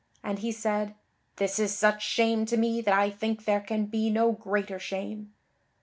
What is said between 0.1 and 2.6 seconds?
And he said: "This is such shame to